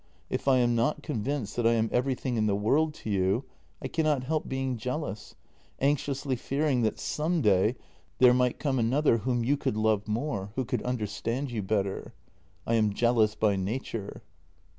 [0.31, 3.45] If I am not convinced that I am everything in the world to you,
[3.83, 5.35] I cannot help being jealous—
[5.79, 7.75] anxiously fearing that some day
[8.17, 12.15] there might come another whom you could love more, who could understand you better.
[12.65, 14.23] I am jealous by nature."